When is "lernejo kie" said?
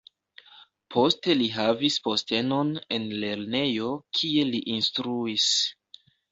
3.27-4.49